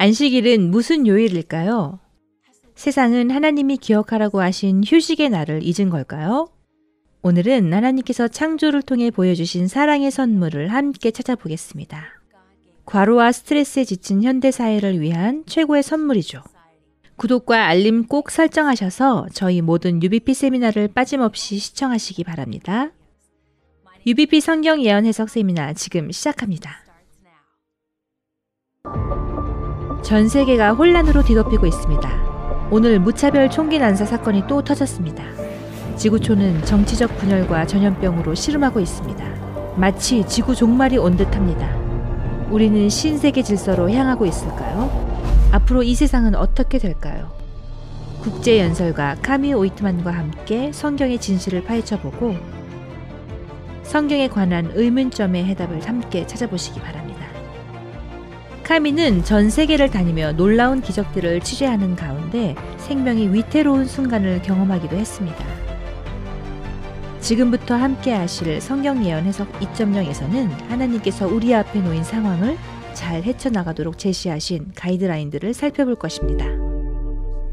[0.00, 1.98] 안식일은 무슨 요일일까요?
[2.74, 6.48] 세상은 하나님이 기억하라고 하신 휴식의 날을 잊은 걸까요?
[7.20, 12.02] 오늘은 하나님께서 창조를 통해 보여주신 사랑의 선물을 함께 찾아보겠습니다.
[12.86, 16.44] 과로와 스트레스에 지친 현대 사회를 위한 최고의 선물이죠.
[17.16, 22.90] 구독과 알림 꼭 설정하셔서 저희 모든 UBP 세미나를 빠짐없이 시청하시기 바랍니다.
[24.06, 26.89] UBP 성경 예언 해석 세미나 지금 시작합니다.
[30.02, 32.68] 전 세계가 혼란으로 뒤덮이고 있습니다.
[32.70, 35.22] 오늘 무차별 총기 난사 사건이 또 터졌습니다.
[35.96, 39.24] 지구촌은 정치적 분열과 전염병으로 시름하고 있습니다.
[39.76, 41.76] 마치 지구 종말이 온 듯합니다.
[42.50, 44.90] 우리는 신세계 질서로 향하고 있을까요?
[45.52, 47.30] 앞으로 이 세상은 어떻게 될까요?
[48.22, 52.36] 국제 연설가 카미 오이트만과 함께 성경의 진실을 파헤쳐보고
[53.82, 56.99] 성경에 관한 의문점의 해답을 함께 찾아보시기 바랍니다.
[58.70, 65.44] 카미는 전 세계를 다니며 놀라운 기적들을 취재하는 가운데 생명이 위태로운 순간을 경험하기도 했습니다.
[67.18, 72.56] 지금부터 함께 하실 성경 예언 해석 2.0에서는 하나님께서 우리 앞에 놓인 상황을
[72.94, 76.46] 잘 헤쳐나가도록 제시하신 가이드라인들을 살펴볼 것입니다.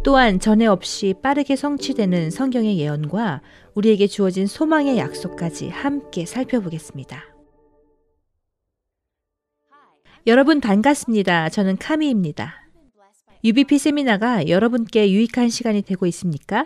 [0.03, 3.42] 또한 전에 없이 빠르게 성취되는 성경의 예언과
[3.73, 7.36] 우리에게 주어진 소망의 약속까지 함께 살펴보겠습니다.
[10.28, 11.47] 여러분 반갑습니다.
[11.47, 12.61] 저는 카미입니다.
[13.45, 16.66] UBP 세미나가 여러분께 유익한 시간이 되고 있습니까?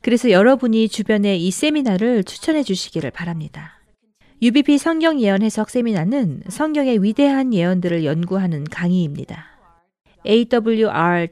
[0.00, 3.80] 그래서 여러분이 주변에 이 세미나를 추천해 주시기를 바랍니다.
[4.42, 9.46] UBP 성경 예언 해석 세미나는 성경의 위대한 예언들을 연구하는 강의입니다.
[10.26, 11.30] awr.org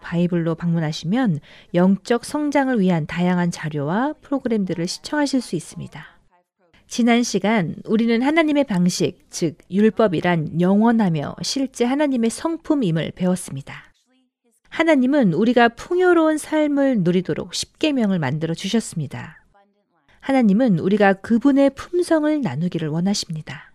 [0.00, 1.40] 바이블로 방문하시면
[1.74, 6.17] 영적 성장을 위한 다양한 자료와 프로그램들을 시청하실 수 있습니다.
[6.88, 13.92] 지난 시간 우리는 하나님의 방식, 즉 율법이란 영원하며 실제 하나님의 성품임을 배웠습니다.
[14.70, 19.44] 하나님은 우리가 풍요로운 삶을 누리도록 십계명을 만들어 주셨습니다.
[20.20, 23.70] 하나님은 우리가 그분의 품성을 나누기를 원하십니다.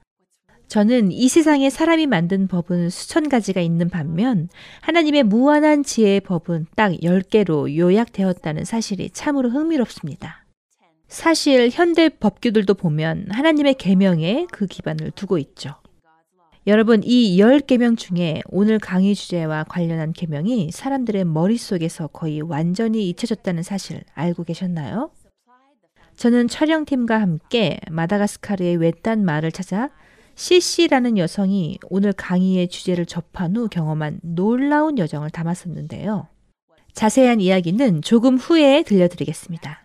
[0.67, 4.49] 저는 이 세상에 사람이 만든 법은 수천 가지가 있는 반면
[4.81, 10.42] 하나님의 무한한 지혜의 법은 딱 10개로 요약되었다는 사실이 참으로 흥미롭습니다.
[11.13, 15.75] 사실 현대 법규들도 보면 하나님의 계명에 그 기반을 두고 있죠.
[16.65, 24.01] 여러분 이 10계명 중에 오늘 강의 주제와 관련한 계명이 사람들의 머릿속에서 거의 완전히 잊혀졌다는 사실
[24.15, 25.11] 알고 계셨나요?
[26.15, 29.91] 저는 촬영팀과 함께 마다가스카르의 외딴 마을을 찾아
[30.33, 36.27] CC라는 여성이 오늘 강의의 주제를 접한 후 경험한 놀라운 여정을 담았었는데요.
[36.93, 39.82] 자세한 이야기는 조금 후에 들려드리겠습니다.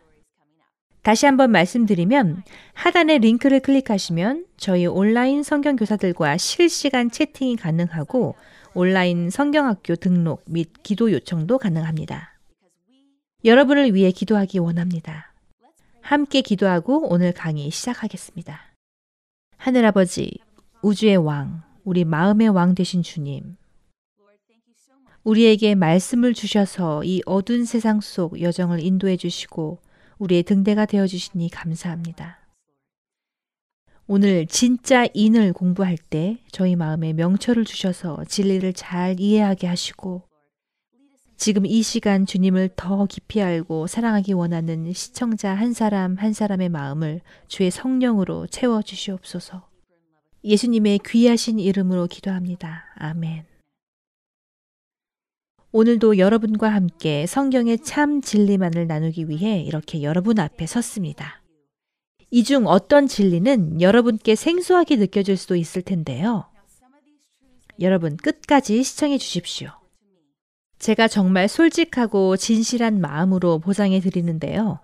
[1.08, 2.42] 다시 한번 말씀드리면
[2.74, 8.34] 하단의 링크를 클릭하시면 저희 온라인 성경 교사들과 실시간 채팅이 가능하고
[8.74, 12.38] 온라인 성경학교 등록 및 기도 요청도 가능합니다.
[13.42, 15.32] 여러분을 위해 기도하기 원합니다.
[16.02, 18.60] 함께 기도하고 오늘 강의 시작하겠습니다.
[19.56, 20.40] 하늘아버지,
[20.82, 23.56] 우주의 왕, 우리 마음의 왕 되신 주님,
[25.24, 29.78] 우리에게 말씀을 주셔서 이 어두운 세상 속 여정을 인도해 주시고
[30.18, 32.38] 우리의 등대가 되어 주시니 감사합니다.
[34.06, 40.22] 오늘 진짜 인을 공부할 때 저희 마음에 명철을 주셔서 진리를 잘 이해하게 하시고
[41.36, 47.20] 지금 이 시간 주님을 더 깊이 알고 사랑하기 원하는 시청자 한 사람 한 사람의 마음을
[47.46, 49.68] 주의 성령으로 채워 주시옵소서.
[50.42, 52.86] 예수님의 귀하신 이름으로 기도합니다.
[52.96, 53.47] 아멘.
[55.72, 61.42] 오늘도 여러분과 함께 성경의 참 진리만을 나누기 위해 이렇게 여러분 앞에 섰습니다.
[62.30, 66.46] 이 중 어떤 진리는 여러분께 생소하게 느껴질 수도 있을 텐데요.
[67.80, 69.70] 여러분 끝까지 시청해 주십시오.
[70.78, 74.80] 제가 정말 솔직하고 진실한 마음으로 보장해 드리는데요.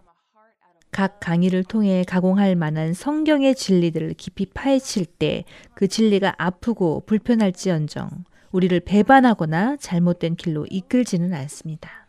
[0.90, 8.78] 각 강의를 통해 가공할 만한 성경의 진리들을 깊이 파헤칠 때 그 진리가 아프고 불편할지언정 우리를
[8.78, 12.06] 배반하거나 잘못된 길로 이끌지는 않습니다.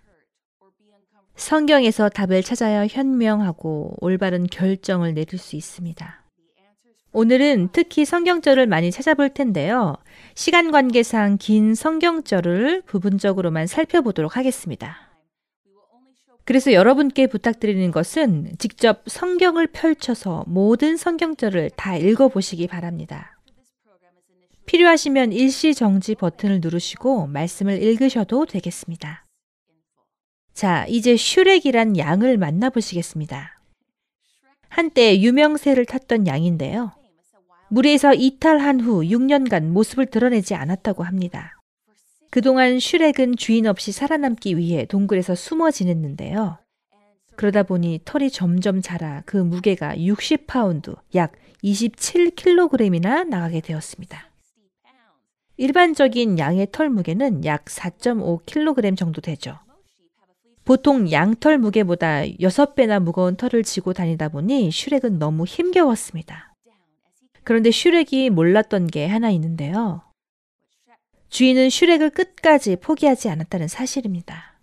[1.36, 6.24] 성경에서 답을 찾아야 현명하고 올바른 결정을 내릴 수 있습니다.
[7.14, 9.96] 오늘은 특히 성경절을 많이 찾아볼 텐데요.
[10.36, 14.98] 시간 관계상 긴 성경절을 부분적으로만 살펴보도록 하겠습니다.
[16.44, 23.35] 그래서 여러분께 부탁드리는 것은 직접 성경을 펼쳐서 모든 성경절을 다 읽어보시기 바랍니다.
[24.66, 29.24] 필요하시면 일시 정지 버튼을 누르시고 말씀을 읽으셔도 되겠습니다.
[30.54, 33.60] 자, 이제 슈렉이란 양을 만나보시겠습니다.
[34.70, 36.94] 한때 유명세를 탔던 양인데요.
[37.70, 41.60] 물에서 이탈한 후 6년간 모습을 드러내지 않았다고 합니다.
[42.30, 46.58] 그동안 슈렉은 주인 없이 살아남기 위해 동굴에서 숨어 지냈는데요.
[47.36, 51.34] 그러다 보니 털이 점점 자라 그 무게가 60파운드, 약
[51.64, 54.35] 27kg이나 나가게 되었습니다.
[55.58, 59.58] 일반적인 양의 털 무게는 약 4.5kg 정도 되죠.
[60.66, 66.54] 보통 양털 무게보다 6배나 무거운 털을 지고 다니다 보니 슈렉은 너무 힘겨웠습니다.
[67.44, 70.02] 그런데 슈렉이 몰랐던 게 하나 있는데요.
[71.30, 74.60] 주인은 슈렉을 끝까지 포기하지 않았다는 사실입니다.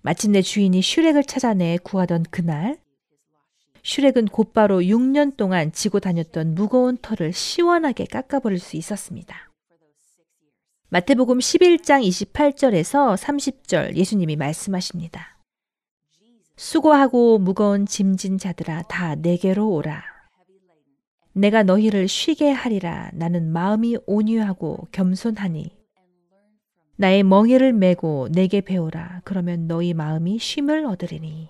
[0.00, 2.78] 마침내 주인이 슈렉을 찾아내 구하던 그날,
[3.84, 9.51] 슈렉은 곧바로 6년 동안 지고 다녔던 무거운 털을 시원하게 깎아버릴 수 있었습니다.
[10.92, 15.38] 마태복음 11장 28절에서 30절 예수님이 말씀하십니다.
[16.54, 20.02] 수고하고 무거운 짐진 자들아 다 내게로 오라.
[21.32, 23.08] 내가 너희를 쉬게 하리라.
[23.14, 25.74] 나는 마음이 온유하고 겸손하니
[26.96, 29.22] 나의 멍에를 메고 내게 배우라.
[29.24, 31.48] 그러면 너희 마음이 쉼을 얻으리니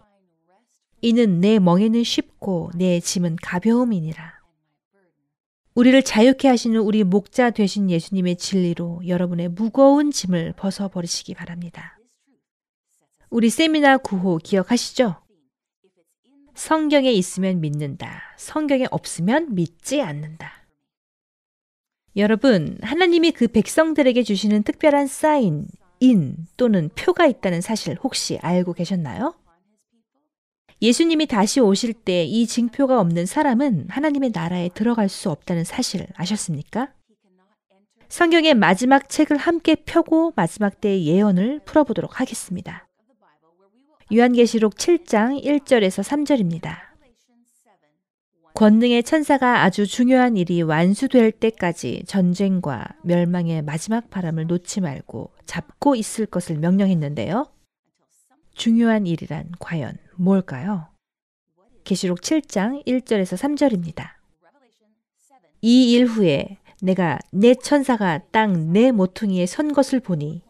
[1.01, 4.42] 이는 내 멍에는 쉽고 내 짐은 가벼움이니라.
[5.75, 11.99] 우리를 자유케 하시는 우리 목자 되신 예수님의 진리로 여러분의 무거운 짐을 벗어버리시기 바랍니다.
[13.31, 15.17] 우리 세미나 9호 기억하시죠?
[16.55, 18.21] 성경에 있으면 믿는다.
[18.37, 20.67] 성경에 없으면 믿지 않는다.
[22.17, 25.67] 여러분, 하나님이 그 백성들에게 주시는 특별한 사인,
[26.01, 29.35] 인 또는 표가 있다는 사실 혹시 알고 계셨나요?
[30.83, 36.93] 예수님이 다시 오실 때 이 징표가 없는 사람은 하나님의 나라에 들어갈 수 없다는 사실 아셨습니까?
[38.09, 42.87] 성경의 마지막 책을 함께 펴고 마지막 때의 예언을 풀어보도록 하겠습니다.
[44.13, 46.75] 요한계시록 7장 1절에서 3절입니다.
[48.55, 56.27] 권능의 천사가 아주 중요한 일이 완수될 때까지 전쟁과 멸망의 마지막 바람을 놓지 말고 잡고 있을
[56.27, 57.47] 것을 명령했는데요.
[58.55, 60.89] 중요한 일이란 과연 뭘까요?
[61.85, 64.11] 계시록 7장 1절에서 3절입니다.
[65.63, 70.43] 이 일 후에 내가 내 천사가 땅 내 모퉁이에 선 것을 보니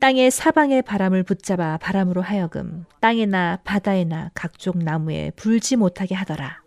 [0.00, 6.62] 땅의 사방의 바람을 붙잡아 바람으로 하여금 땅에나 바다에나 각종 나무에 불지 못하게 하더라.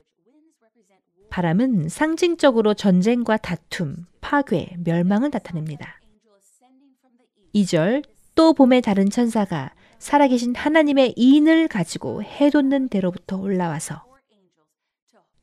[1.29, 5.99] 바람은 상징적으로 전쟁과 다툼, 파괴, 멸망을 나타냅니다.
[7.53, 14.03] 2절 또 봄의 다른 천사가 살아계신 하나님의 인을 가지고 해돋는 대로부터 올라와서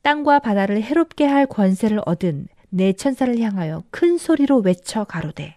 [0.03, 5.57] 땅과 바다를 해롭게 할 권세를 얻은 내 천사를 향하여 큰 소리로 외쳐 가로되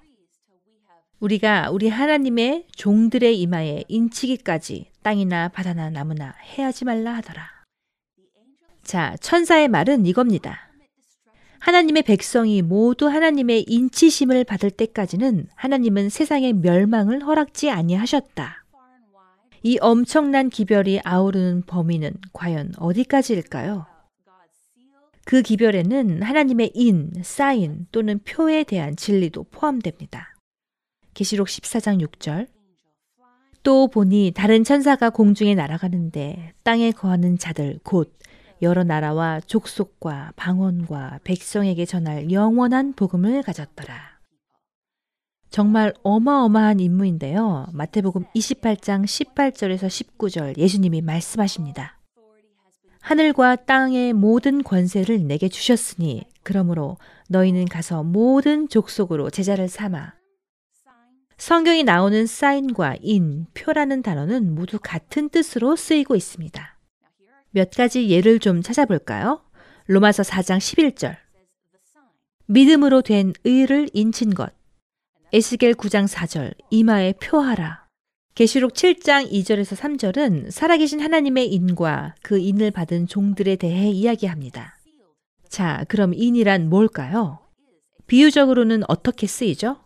[1.20, 7.48] 우리가 우리 하나님의 종들의 이마에 인치기까지 땅이나 바다나 나무나 해하지 말라 하더라.
[8.84, 10.70] 자, 천사의 말은 이겁니다.
[11.60, 18.65] 하나님의 백성이 모두 하나님의 인치심을 받을 때까지는 하나님은 세상의 멸망을 허락지 아니하셨다.
[19.66, 23.88] 이 엄청난 기별이 아우르는 범위는 과연 어디까지일까요?
[25.26, 30.36] 그 기별에는 하나님의 인, 사인 또는 표에 대한 진리도 포함됩니다.
[31.16, 32.48] 계시록 14장 6절
[33.64, 38.16] 또 보니 다른 천사가 공중에 날아가는데 땅에 거하는 자들 곧
[38.62, 44.15] 여러 나라와 족속과 방언과 백성에게 전할 영원한 복음을 가졌더라.
[45.56, 47.68] 정말 어마어마한 임무인데요.
[47.72, 51.98] 마태복음 28장 18절에서 19절 예수님이 말씀하십니다.
[53.00, 56.98] 하늘과 땅의 모든 권세를 내게 주셨으니 그러므로
[57.30, 60.16] 너희는 가서 모든 족속으로 제자를 삼아
[61.38, 66.78] 성경이 나오는 사인과 인, 표라는 단어는 모두 같은 뜻으로 쓰이고 있습니다.
[67.52, 69.42] 몇 가지 예를 좀 찾아볼까요?
[69.88, 71.16] 로마서 4장 11절.
[72.48, 74.54] 믿음으로 된 의를 인친 것.
[75.34, 77.86] 에스겔 9장 4절 이마에 표하라.
[78.36, 84.78] 계시록 7장 2절에서 3절은 살아계신 하나님의 인과 그 인을 받은 종들에 대해 이야기합니다.
[85.50, 87.40] 자, 그럼 인이란 뭘까요?
[88.08, 89.78] 비유적으로는 어떻게 쓰이죠?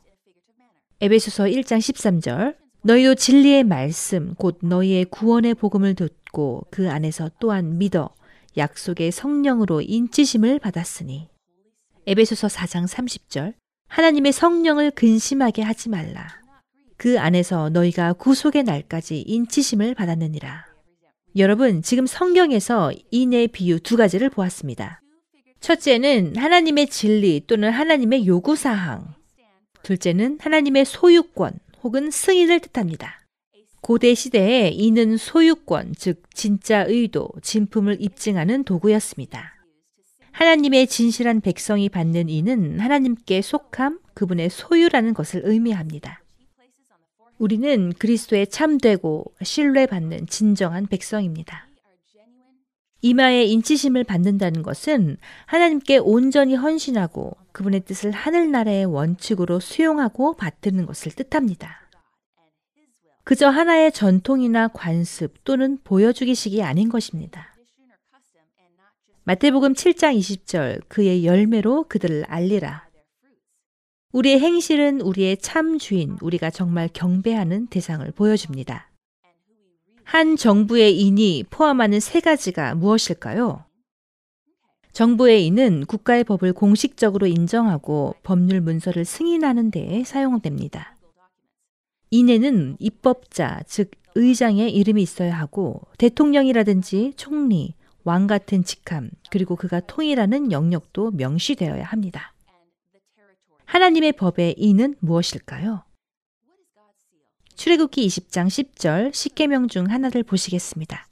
[1.00, 8.13] 에베소서 1장 13절 너희도 진리의 말씀 곧 너희의 구원의 복음을 듣고 그 안에서 또한 믿어
[8.58, 11.29] 약속의 성령으로 인치심을 받았으니
[12.08, 13.53] 에베소서 4장 30절
[13.89, 16.27] 하나님의 성령을 근심하게 하지 말라.
[16.96, 20.65] 그 안에서 너희가 구속의 날까지 인치심을 받았느니라.
[21.36, 25.01] 여러분, 지금 성경에서 인의 비유 두 가지를 보았습니다.
[25.60, 29.15] 첫째는 하나님의 진리 또는 하나님의 요구사항.
[29.84, 33.19] 둘째는 하나님의 소유권 혹은 승인을 뜻합니다.
[33.81, 39.59] 고대 시대에 이는 소유권, 즉 진짜 의도, 진품을 입증하는 도구였습니다.
[40.39, 46.24] 하나님의 진실한 백성이 받는 이는 하나님께 속함, 그분의 소유라는 것을 의미합니다.
[47.38, 51.67] 우리는 그리스도의 참되고 신뢰받는 진정한 백성입니다.
[53.01, 61.81] 이마에 인치심을 받는다는 것은 하나님께 온전히 헌신하고 그분의 뜻을 하늘나라의 원칙으로 수용하고 받드는 것을 뜻합니다.
[63.25, 67.59] 그저 하나의 전통이나 관습 또는 보여주기식이 아닌 것입니다.
[69.24, 72.88] 마태복음 7장 20절 그의 열매로 그들을 알리라.
[74.12, 78.90] 우리의 행실은 우리의 참 주인, 우리가 정말 경배하는 대상을 보여줍니다.
[80.04, 83.66] 한 정부의 인이 포함하는 세 가지가 무엇일까요?
[84.94, 90.96] 정부의 인은 국가의 법을 공식적으로 인정하고 법률 문서를 승인하는 데에 사용됩니다.
[92.10, 97.76] 인에는 입법자, 즉 의장의 이름이 있어야 하고 대통령이라든지 총리,
[98.10, 102.34] 왕 같은 직함, 그리고 그가 통일하는 영역도 명시되어야 합니다.
[103.66, 105.84] 하나님의 법의 이는 무엇일까요?
[107.54, 111.08] 출애굽기 20장 10절 십계명 중 하나를 보시겠습니다.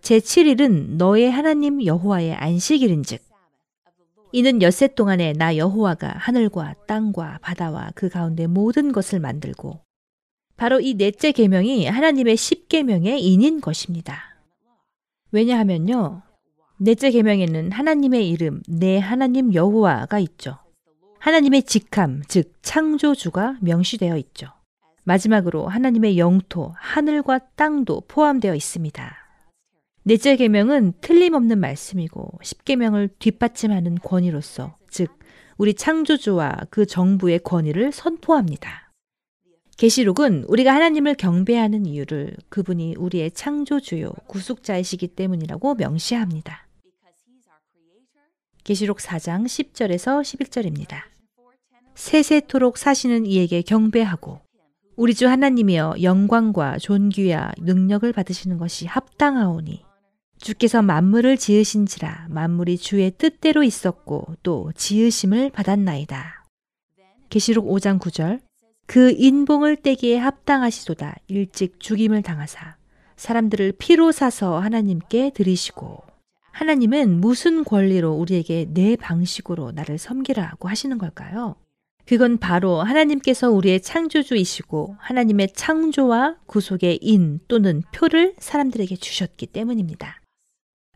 [0.00, 3.22] 제7일은 너의 하나님 여호와의 안식일인즉
[4.32, 9.78] 이는 엿새 동안에 나 여호와가 하늘과 땅과 바다와 그 가운데 모든 것을 만들고
[10.56, 14.29] 바로 이 넷째 계명이 하나님의 십계명의 인인 것입니다.
[15.32, 16.22] 왜냐하면요.
[16.78, 20.58] 넷째 계명에는 하나님의 이름 내 하나님 여호와가 있죠.
[21.18, 24.48] 하나님의 직함, 즉 창조주가 명시되어 있죠.
[25.04, 29.16] 마지막으로 하나님의 영토, 하늘과 땅도 포함되어 있습니다.
[30.02, 35.18] 넷째 계명은 틀림없는 말씀이고 십계명을 뒷받침하는 권위로서 즉
[35.58, 38.89] 우리 창조주와 그 정부의 권위를 선포합니다.
[39.80, 46.66] 계시록은 우리가 하나님을 경배하는 이유를 그분이 우리의 창조주요 구속자이시기 때문이라고 명시합니다.
[48.62, 50.98] 계시록 4장 10절에서 11절입니다.
[51.94, 54.40] 세세토록 사시는 이에게 경배하고
[54.96, 59.82] 우리 주 하나님이여 영광과 존귀와 능력을 받으시는 것이 합당하오니
[60.36, 66.44] 주께서 만물을 지으신지라 만물이 주의 뜻대로 있었고 또 지으심을 받았나이다.
[67.30, 68.49] 계시록 5장 9절
[68.90, 72.74] 그 인봉을 떼기에 합당하시도다 일찍 죽임을 당하사
[73.14, 76.02] 사람들을 피로 사서 하나님께 드리시고
[76.50, 81.54] 하나님은 무슨 권리로 우리에게 내 방식으로 나를 섬기라고 하시는 걸까요?
[82.04, 90.20] 그건 바로 하나님께서 우리의 창조주이시고 하나님의 창조와 구속의 인 또는 표를 사람들에게 주셨기 때문입니다.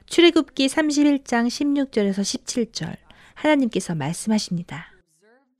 [0.06, 2.96] 출애굽기 31장 16절에서 17절
[3.34, 4.93] 하나님께서 말씀하십니다.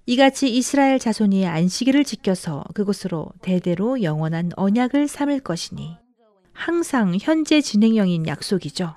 [0.06, 5.96] 이같이 이스라엘 자손이 안식일을 지켜서 그곳으로 대대로 영원한 언약을 삼을 것이니
[6.52, 8.94] 항상 현재 진행형인 약속이죠.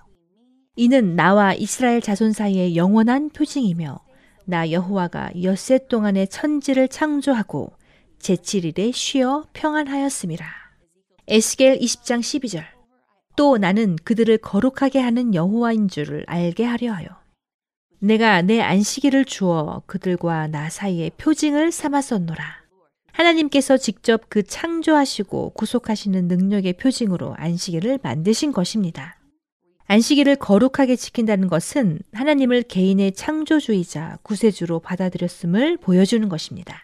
[0.76, 4.00] 이는 나와 이스라엘 자손 사이의 영원한 표징이며
[4.46, 7.72] 나 여호와가 엿새 동안의 천지를 창조하고
[8.20, 10.46] 제7일에 쉬어 평안하였음이라.
[11.28, 12.64] 에스겔 20장 12절.
[13.38, 17.08] 또 나는 그들을 거룩하게 하는 여호와인 줄을 알게 하려 하여
[18.00, 22.68] 내가 내 안식일을 주어 그들과 나 사이에 표징을 삼았었노라.
[23.12, 29.18] 하나님께서 직접 그 창조하시고 구속하시는 능력의 표징으로 안식일을 만드신 것입니다.
[29.88, 36.84] 안식일을 거룩하게 지킨다는 것은 하나님을 개인의 창조주의자, 구세주로 받아들였음을 보여주는 것입니다.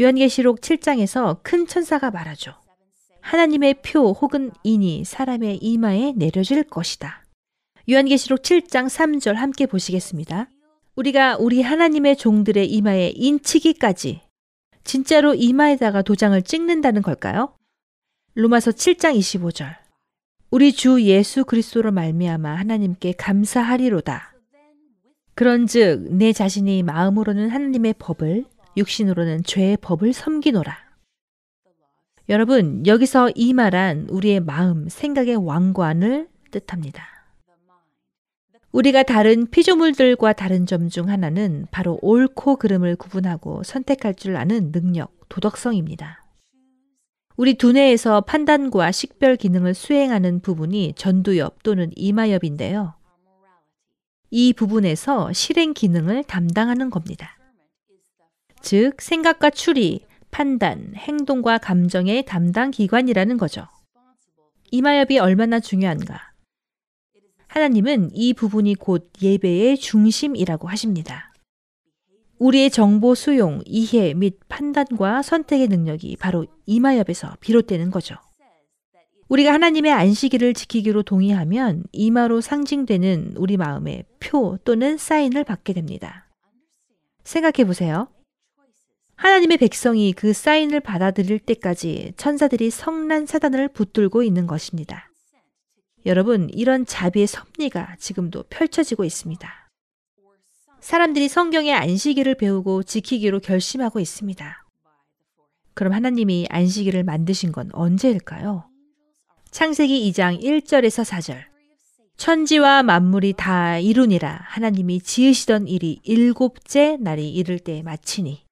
[0.00, 2.54] 요한계시록 7장에서 큰 천사가 말하죠.
[3.20, 7.19] 하나님의 표 혹은 인이 사람의 이마에 내려질 것이다.
[7.90, 10.48] 요한계시록 7장 3절 함께 보시겠습니다.
[10.94, 14.20] 우리가 우리 하나님의 종들의 이마에 인치기까지
[14.84, 17.56] 진짜로 이마에다가 도장을 찍는다는 걸까요?
[18.34, 19.74] 로마서 7장 25절.
[20.52, 24.34] 우리 주 예수 그리스도로 말미암아 하나님께 감사하리로다.
[25.34, 28.44] 그런즉 내 자신이 마음으로는 하나님의 법을
[28.76, 30.76] 육신으로는 죄의 법을 섬기노라.
[32.28, 37.19] 여러분, 여기서 이 말한 우리의 마음, 생각의 왕관을 뜻합니다.
[38.72, 45.12] 우리가 다른 피조물들과 다른 점 중 하나는 바로 옳고 그름을 구분하고 선택할 줄 아는 능력,
[45.28, 46.24] 도덕성입니다.
[47.36, 52.94] 우리 두뇌에서 판단과 식별 기능을 수행하는 부분이 전두엽 또는 이마엽인데요.
[54.30, 57.36] 이 부분에서 실행 기능을 담당하는 겁니다.
[58.60, 63.66] 즉, 생각과 추리, 판단, 행동과 감정의 담당 기관이라는 거죠.
[64.70, 66.29] 이마엽이 얼마나 중요한가?
[67.50, 71.32] 하나님은 이 부분이 곧 예배의 중심이라고 하십니다.
[72.38, 78.14] 우리의 정보 수용, 이해 및 판단과 선택의 능력이 바로 이마엽에서 비롯되는 거죠.
[79.28, 86.28] 우리가 하나님의 안식일을 지키기로 동의하면 이마로 상징되는 우리 마음의 표 또는 사인을 받게 됩니다.
[87.24, 88.06] 생각해 보세요.
[89.16, 95.09] 하나님의 백성이 그 사인을 받아들일 때까지 천사들이 성난 사단을 붙들고 있는 것입니다.
[96.06, 99.68] 여러분, 이런 자비의 섭리가 지금도 펼쳐지고 있습니다.
[100.80, 104.64] 사람들이 성경의 안식일을 배우고 지키기로 결심하고 있습니다.
[105.74, 108.64] 그럼 하나님이 안식일을 만드신 건 언제일까요?
[109.50, 111.44] 창세기 2장 1절에서 4절.
[112.16, 118.44] 천지와 만물이 다 이루니라 하나님이 지으시던 일이 일곱째 날이 이를 때 마치니.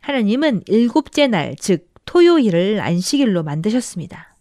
[0.00, 4.31] 하나님은 일곱째 날, 즉 토요일을 안식일로 만드셨습니다.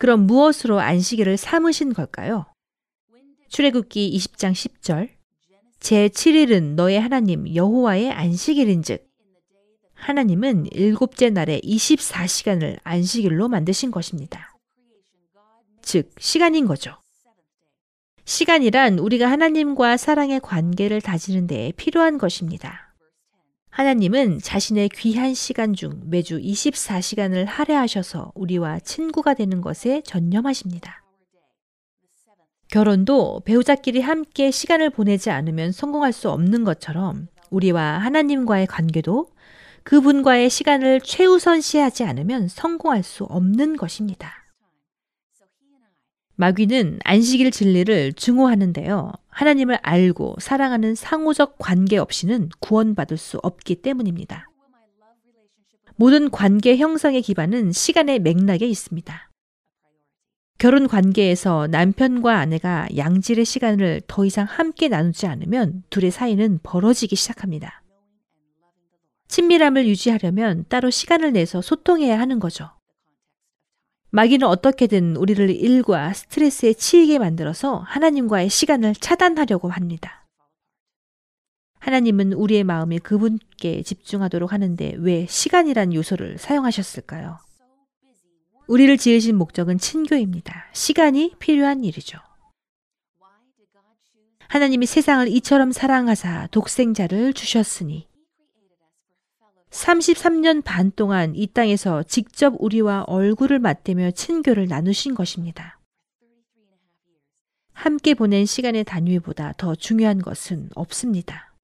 [0.00, 2.46] 그럼 무엇으로 안식일을 삼으신 걸까요?
[3.50, 5.10] 출애굽기 20장 10절.
[5.78, 9.06] 제 7일은 너의 하나님 여호와의 안식일인즉
[9.92, 14.56] 하나님은 일곱째 날에 24시간을 안식일로 만드신 것입니다.
[15.82, 16.96] 즉 시간인 거죠.
[18.24, 22.89] 시간이란 우리가 하나님과 사랑의 관계를 다지는 데 필요한 것입니다.
[23.70, 31.04] 하나님은 자신의 귀한 시간 중 매주 24시간을 할애하셔서 우리와 친구가 되는 것에 전념하십니다.
[32.68, 39.28] 결혼도 배우자끼리 함께 시간을 보내지 않으면 성공할 수 없는 것처럼 우리와 하나님과의 관계도
[39.82, 44.39] 그분과의 시간을 최우선시하지 않으면 성공할 수 없는 것입니다.
[46.40, 49.12] 마귀는 안식일 진리를 증오하는데요.
[49.28, 54.48] 하나님을 알고 사랑하는 상호적 관계 없이는 구원받을 수 없기 때문입니다.
[55.96, 59.30] 모든 관계 형성의 기반은 시간의 맥락에 있습니다.
[60.56, 67.82] 결혼 관계에서 남편과 아내가 양질의 시간을 더 이상 함께 나누지 않으면 둘의 사이는 벌어지기 시작합니다.
[69.28, 72.70] 친밀함을 유지하려면 따로 시간을 내서 소통해야 하는 거죠.
[74.12, 80.26] 마귀는 어떻게든 우리를 일과 스트레스에 치이게 만들어서 하나님과의 시간을 차단하려고 합니다.
[81.78, 87.38] 하나님은 우리의 마음이 그분께 집중하도록 하는데 왜 시간이란 요소를 사용하셨을까요?
[88.66, 90.66] 우리를 지으신 목적은 친교입니다.
[90.72, 92.18] 시간이 필요한 일이죠.
[94.48, 98.09] 하나님이 세상을 이처럼 사랑하사 독생자를 주셨으니
[99.70, 105.78] 33년 반 동안 이 땅에서 직접 우리와 얼굴을 맞대며 친교를 나누신 것입니다.
[107.72, 111.54] 함께 보낸 시간의 단위보다 더 중요한 것은 없습니다.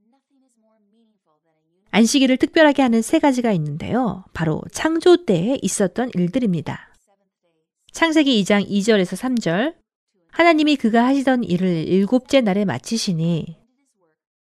[1.90, 4.24] 안식일을 특별하게 하는 세 가지가 있는데요.
[4.32, 6.94] 바로 창조 때에 있었던 일들입니다.
[7.92, 9.74] 창세기 2장 2절에서 3절
[10.30, 13.65] 하나님이 그가 하시던 일을 일곱째 날에 마치시니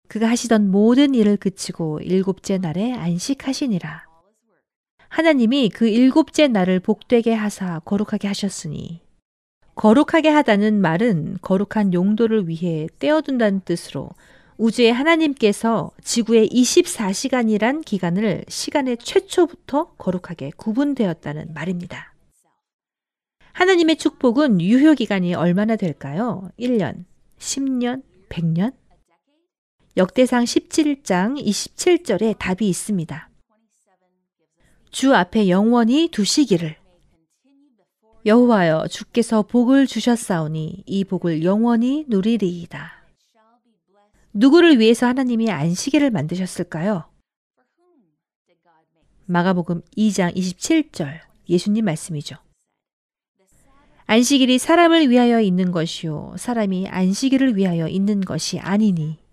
[0.08, 4.04] 그가 하시던 모든 일을 그치고 일곱째 날에 안식하시니라.
[5.08, 9.00] 하나님이 그 일곱째 날을 복되게 하사 거룩하게 하셨으니
[9.76, 14.10] 거룩하게 하다는 말은 거룩한 용도를 위해 떼어둔다는 뜻으로
[14.56, 22.14] 우주의 하나님께서 지구의 24시간이란 기간을 시간의 최초부터 거룩하게 구분되었다는 말입니다.
[23.52, 26.50] 하나님의 축복은 유효 기간이 얼마나 될까요?
[26.58, 27.04] 1년,
[27.38, 28.72] 10년, 100년?
[29.96, 33.30] 역대상 17장 27절에 답이 있습니다.
[34.90, 36.76] 주 앞에 영원히 두시기를
[38.26, 43.04] 여호와여 주께서 복을 주셨사오니 이 복을 영원히 누리리이다.
[44.33, 47.04] 누구를 위해서 하나님이 안식일을 만드셨을까요?
[49.26, 52.37] 마가복음 2장 27절 예수님 말씀이죠.
[54.07, 56.35] 안식일이 사람을 위하여 있는 것이요.
[56.37, 59.23] 사람이 안식일을 위하여 있는 것이 아니니.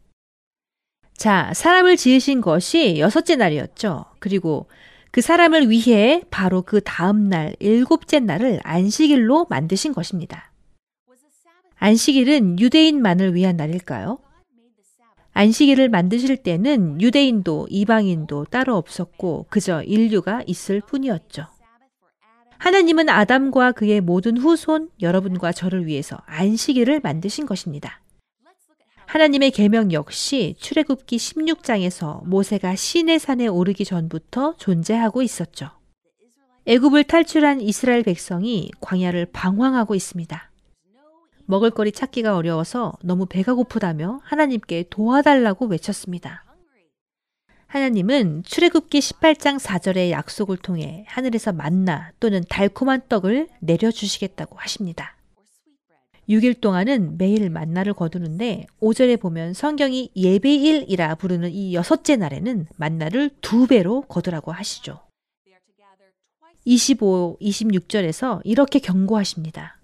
[1.15, 4.05] 자, 사람을 지으신 것이 여섯째 날이었죠.
[4.19, 4.67] 그리고
[5.11, 10.51] 그 사람을 위해 바로 그 다음 날, 일곱째 날을 안식일로 만드신 것입니다.
[11.77, 14.19] 안식일은 유대인만을 위한 날일까요?
[15.33, 21.47] 안식일을 만드실 때는 유대인도 이방인도 따로 없었고 그저 인류가 있을 뿐이었죠.
[22.57, 28.01] 하나님은 아담과 그의 모든 후손 여러분과 저를 위해서 안식일을 만드신 것입니다.
[29.11, 35.69] 하나님의 계명 역시 출애굽기 16장에서 모세가 시내 산에 오르기 전부터 존재하고 있었죠.
[36.65, 40.49] 애굽을 탈출한 이스라엘 백성이 광야를 방황하고 있습니다.
[41.43, 46.45] 먹을거리 찾기가 어려워서 너무 배가 고프다며 하나님께 도와달라고 외쳤습니다.
[47.67, 55.17] 하나님은 출애굽기 18장 4절의 약속을 통해 하늘에서 만나 또는 달콤한 떡을 내려 주시겠다고 하십니다.
[56.31, 63.67] 6일 동안은 매일 만나를 거두는데 5절에 보면 성경이 예배일이라 부르는 이 여섯째 날에는 만나를 두
[63.67, 65.01] 배로 거두라고 하시죠.
[66.63, 69.77] 25, 26절에서 이렇게 경고하십니다.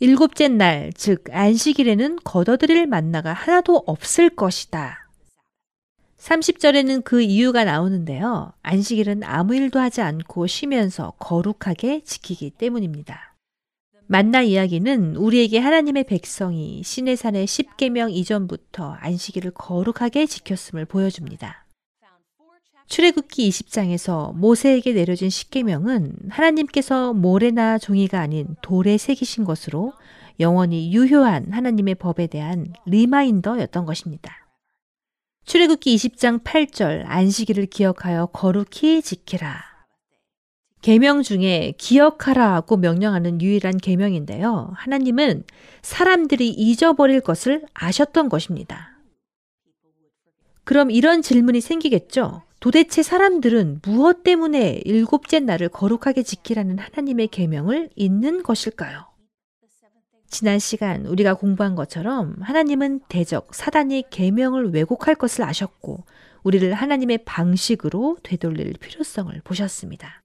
[0.00, 5.08] 일곱째 날, 즉 안식일에는 거둬들일 만나가 하나도 없을 것이다.
[6.18, 8.52] 30절에는 그 이유가 나오는데요.
[8.62, 13.27] 안식일은 아무 일도 하지 않고 쉬면서 거룩하게 지키기 때문입니다.
[14.10, 21.66] 만나 이야기는 우리에게 하나님의 백성이 시내산의 10계명 이전부터 안식일을 거룩하게 지켰음을 보여줍니다.
[22.86, 29.92] 출애굽기 20장에서 모세에게 내려진 10계명은 하나님께서 모래나 종이가 아닌 돌에 새기신 것으로
[30.40, 34.48] 영원히 유효한 하나님의 법에 대한 reminder였던 것입니다.
[35.44, 39.77] 출애굽기 20장 8절 안식일을 기억하여 거룩히 지키라.
[40.80, 44.72] 계명 중에 기억하라고 명령하는 유일한 계명인데요.
[44.74, 45.44] 하나님은
[45.82, 48.98] 사람들이 잊어버릴 것을 아셨던 것입니다.
[50.64, 52.42] 그럼 이런 질문이 생기겠죠.
[52.60, 59.06] 도대체 사람들은 무엇 때문에 일곱째 날을 거룩하게 지키라는 하나님의 계명을 잊는 것일까요?
[60.30, 66.04] 지난 시간 우리가 공부한 것처럼 하나님은 대적 사단이 계명을 왜곡할 것을 아셨고
[66.42, 70.22] 우리를 하나님의 방식으로 되돌릴 필요성을 보셨습니다.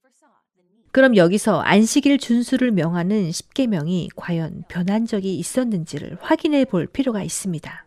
[0.94, 7.86] 그럼 여기서 안식일 준수를 명하는 십계명이 과연 변한 적이 있었는지를 확인해 볼 필요가 있습니다.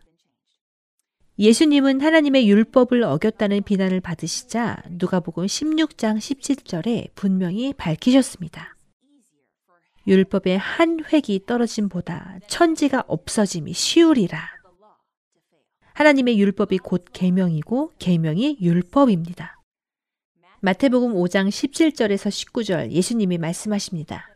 [1.39, 8.75] 예수님은 하나님의 율법을 어겼다는 비난을 받으시자 누가복음 16장 17절에 분명히 밝히셨습니다.
[10.05, 14.49] 율법의 한 획이 떨어짐보다 천지가 없어짐이 쉬우리라.
[15.93, 19.56] 하나님의 율법이 곧 계명이고 계명이 율법입니다.
[20.61, 24.27] 마태복음 5장 17절에서 19절 예수님이 말씀하십니다.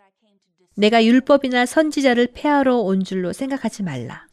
[0.76, 4.28] 내가 율법이나 선지자를 폐하러 온 줄로 생각하지 말라.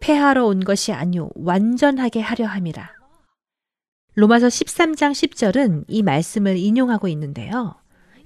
[0.00, 2.92] 폐하러 온 것이 아니오 완전하게 하려 함이라.
[4.16, 7.76] 로마서 13장 10절은 이 말씀을 인용하고 있는데요.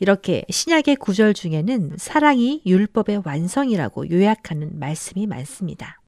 [0.00, 6.00] 이렇게 신약의 구절 중에는 사랑이 율법의 완성이라고 요약하는 말씀이 많습니다.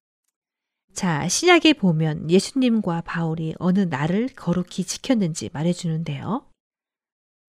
[0.92, 6.53] 자, 신약에 보면 예수님과 바울이 어느 날을 거룩히 지켰는지 말해주는데요.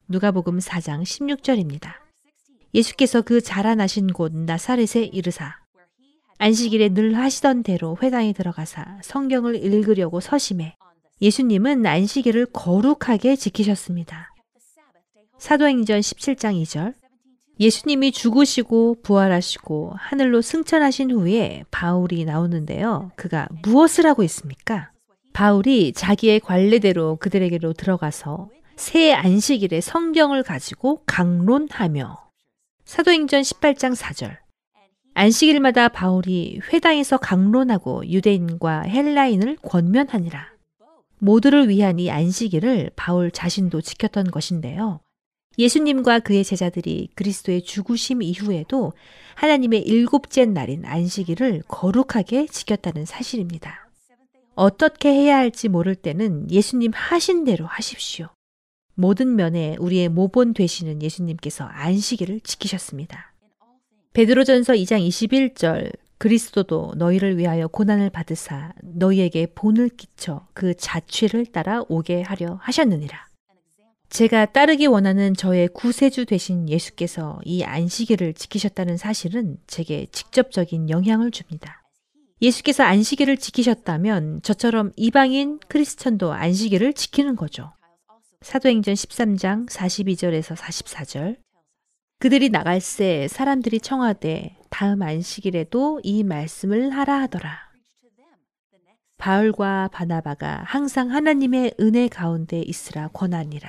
[0.07, 1.93] 누가복음 4장 16절입니다.
[2.73, 5.55] 예수께서 그 자라나신 곳 나사렛에 이르사
[6.37, 10.75] 안식일에 늘 하시던 대로 회당에 들어가사 성경을 읽으려고 서심해
[11.21, 14.31] 예수님은 안식일을 거룩하게 지키셨습니다.
[15.39, 16.93] 사도행전 17장 2절
[17.59, 23.11] 예수님이 죽으시고 부활하시고 하늘로 승천하신 후에 바울이 나오는데요.
[23.15, 24.91] 그가 무엇을 하고 있습니까?
[25.33, 32.29] 바울이 자기의 관례대로 그들에게로 들어가서 새 안식일에 성경을 가지고 강론하며
[32.83, 34.37] 사도행전 18장 4절
[35.13, 40.49] 안식일마다 바울이 회당에서 강론하고 유대인과 헬라인을 권면하니라.
[41.19, 44.99] 모두를 위한 이 안식일을 바울 자신도 지켰던 것인데요.
[45.57, 48.91] 예수님과 그의 제자들이 그리스도의 죽으심 이후에도
[49.35, 53.87] 하나님의 일곱째 날인 안식일을 거룩하게 지켰다는 사실입니다.
[54.55, 58.35] 어떻게 해야 할지 모를 때는 예수님 하신 대로 하십시오.
[58.95, 63.33] 모든 면에 우리의 모본 되시는 예수님께서 안식일을 지키셨습니다.
[64.13, 72.21] 베드로전서 2장 21절 그리스도도 너희를 위하여 고난을 받으사 너희에게 본을 끼쳐 그 자취를 따라 오게
[72.21, 73.27] 하려 하셨느니라.
[74.09, 81.83] 제가 따르기 원하는 저의 구세주 되신 예수께서 이 안식일을 지키셨다는 사실은 제게 직접적인 영향을 줍니다.
[82.41, 87.73] 예수께서 안식일을 지키셨다면 저처럼 이방인 크리스천도 안식일을 지키는 거죠.
[88.45, 91.37] 사도행전 13장 42절에서 44절
[92.19, 97.71] 그들이 나갈새 사람들이 청하되 다음 안식일에도 이 말씀을 하라 하더라.
[99.17, 103.67] 바울과 바나바가 항상 하나님의 은혜 가운데 있으라 권하니라.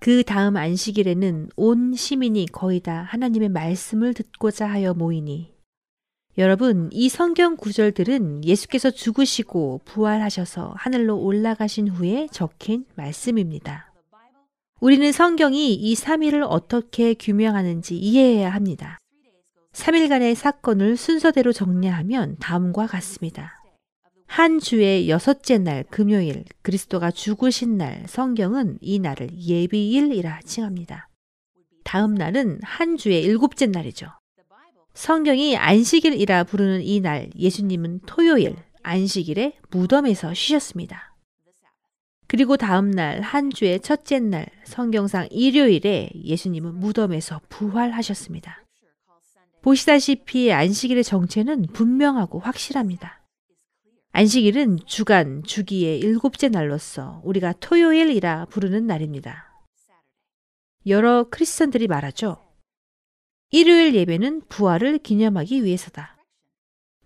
[0.00, 5.57] 그 다음 안식일에는 온 시민이 거의 다 하나님의 말씀을 듣고자 하여 모이니
[6.38, 13.92] 여러분, 이 성경 구절들은 예수께서 죽으시고 부활하셔서 하늘로 올라가신 후에 적힌 말씀입니다.
[14.78, 18.98] 우리는 성경이 이 3일을 어떻게 규명하는지 이해해야 합니다.
[19.72, 23.60] 3일간의 사건을 순서대로 정리하면 다음과 같습니다.
[24.28, 31.08] 한 주의 여섯째 날 금요일 그리스도가 죽으신 날 성경은 이 날을 예비일이라 칭합니다.
[31.82, 34.17] 다음 날은 한 주의 일곱째 날이죠.
[34.98, 41.14] 성경이 안식일이라 부르는 이 날 예수님은 토요일 안식일에 무덤에서 쉬셨습니다.
[42.26, 48.64] 그리고 다음 날 한 주의 첫째 날 성경상 일요일에 예수님은 무덤에서 부활하셨습니다.
[49.62, 53.22] 보시다시피 안식일의 정체는 분명하고 확실합니다.
[54.10, 59.62] 안식일은 주간, 주기의 일곱째 날로서 우리가 토요일이라 부르는 날입니다.
[60.86, 62.47] 여러 크리스천들이 말하죠.
[63.50, 66.16] 일요일 예배는 부활을 기념하기 위해서다.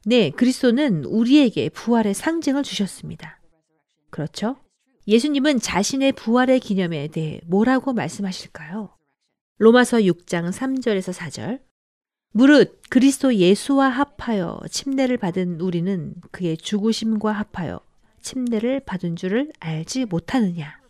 [0.04, 3.40] 네, 그리스도는 우리에게 부활의 상징을 주셨습니다.
[4.10, 4.56] 그렇죠?
[5.06, 8.96] 예수님은 자신의 부활의 기념에 대해 뭐라고 말씀하실까요?
[9.58, 11.60] 로마서 6장 3절에서 4절.
[12.32, 17.80] 무릇 그리스도 예수와 합하여 침례를 받은 우리는 그의 죽으심과 합하여
[18.20, 20.80] 침례를 받은 줄을 알지 못하느냐.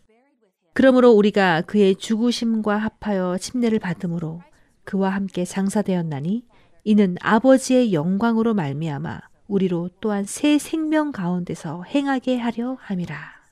[0.72, 4.42] 그러므로 우리가 그의 죽으심과 합하여 침례를 받음으로
[4.84, 6.44] 그와 함께 장사되었나니
[6.84, 13.42] 이는 아버지의 영광으로 말미암아 우리로 또한 새 생명 가운데서 행하게 하려 함이라.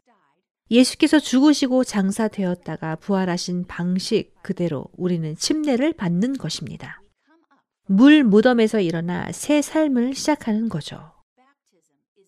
[0.71, 7.03] 예수께서 죽으시고 장사되었다가 부활하신 방식 그대로 우리는 침례를 받는 것입니다.
[7.87, 11.13] 물 무덤에서 일어나 새 삶을 시작하는 거죠.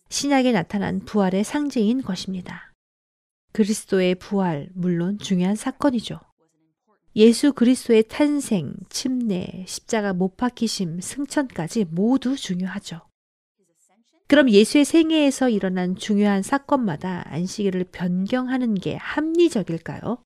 [0.08, 2.72] 신약에 나타난 부활의 상징인 것입니다.
[3.52, 6.18] 그리스도의 부활, 물론 중요한 사건이죠.
[7.14, 13.02] 예수 그리스도의 탄생, 침례, 십자가 못 박히심, 승천까지 모두 중요하죠.
[14.28, 20.22] 그럼 예수의 생애에서 일어난 중요한 사건마다 안식일을 변경하는 게 합리적일까요?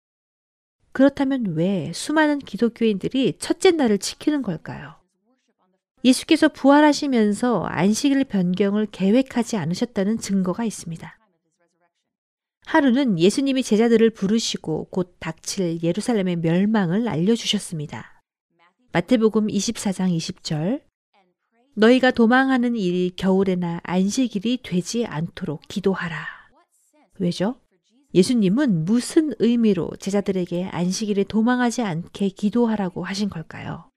[0.93, 4.95] 그렇다면 왜 수많은 기독교인들이 첫째 날을 지키는 걸까요?
[6.05, 11.19] 예수께서 부활하시면서 안식일 변경을 계획하지 않으셨다는 증거가 있습니다.
[12.67, 18.21] 하루는 예수님이 제자들을 부르시고 곧 닥칠 예루살렘의 멸망을 알려주셨습니다.
[18.91, 20.83] 마태복음 24장 20절
[21.77, 26.27] 너희가 도망하는 일이 겨울에나 안식일이 되지 않도록 기도하라.
[27.21, 27.61] 왜죠?
[28.15, 33.93] 예수님은 무슨 의미로 제자들에게 안식일에 도망하지 않게 기도하라고 하신 걸까요?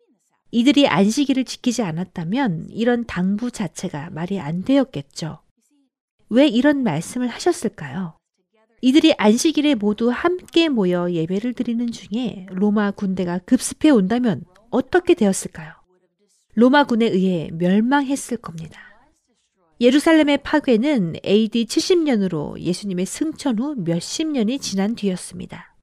[0.51, 5.41] 이들이 안식일을 지키지 않았다면 이런 당부 자체가 말이 안 되었겠죠.
[6.29, 8.18] 왜 이런 말씀을 하셨을까요?
[8.81, 15.73] 이들이 안식일에 모두 함께 모여 예배를 드리는 중에 로마 군대가 급습해 온다면 어떻게 되었을까요?
[16.55, 18.81] 로마 군에 의해 멸망했을 겁니다.
[19.81, 25.75] 예루살렘의 파괴는 AD 70년으로 예수님의 승천 후 몇십 년이 지난 뒤였습니다.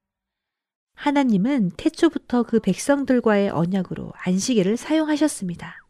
[0.94, 5.82] 하나님은 태초부터 그 백성들과의 언약으로 안식일을 사용하셨습니다.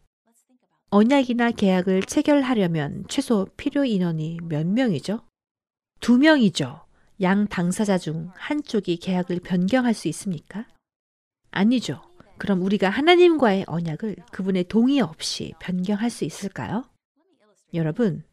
[0.89, 5.21] 언약이나 계약을 체결하려면 최소 필요 인원이 몇 명이죠?
[5.99, 6.86] 두 명이죠.
[7.21, 10.65] 양 당사자 중 한쪽이 계약을 변경할 수 있습니까?
[11.51, 12.01] 아니죠.
[12.37, 16.85] 그럼 우리가 하나님과의 언약을 그분의 동의 없이 변경할 수 있을까요?
[17.73, 18.23] 여러분,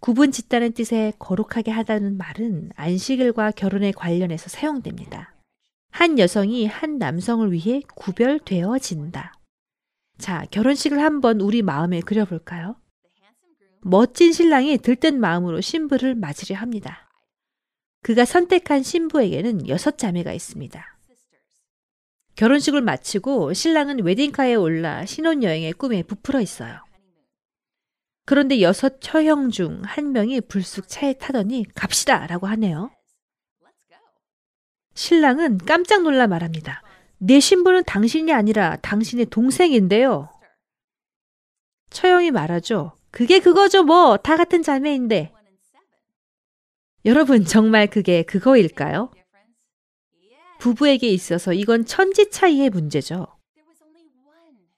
[0.00, 5.32] 구분 짓다는 뜻의 거룩하게 하다는 말은 안식일과 결혼에 관련해서 사용됩니다.
[5.90, 9.34] 한 여성이 한 남성을 위해 구별되어진다.
[10.18, 12.76] 자, 결혼식을 한번 우리 마음에 그려볼까요?
[13.82, 17.08] 멋진 신랑이 들뜬 마음으로 신부를 맞으려 합니다.
[18.02, 20.98] 그가 선택한 신부에게는 여섯 자매가 있습니다.
[22.34, 26.82] 결혼식을 마치고 신랑은 웨딩카에 올라 신혼여행의 꿈에 부풀어 있어요.
[28.24, 32.90] 그런데 여섯 처형 중 한 명이 불쑥 차에 타더니 갑시다 라고 하네요.
[34.94, 36.82] 신랑은 깜짝 놀라 말합니다.
[37.18, 40.28] 내 신부는 당신이 아니라 당신의 동생인데요.
[41.90, 42.96] 처형이 말하죠.
[43.10, 44.16] 그게 그거죠 뭐.
[44.16, 45.32] 다 같은 자매인데.
[47.04, 49.10] 여러분 정말 그게 그거일까요?
[50.60, 53.26] 부부에게 있어서 이건 천지 차이의 문제죠.